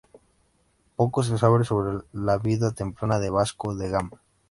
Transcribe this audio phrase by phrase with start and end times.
[0.95, 4.19] Poco se sabe sobre la vida temprana de Vasco da Gama.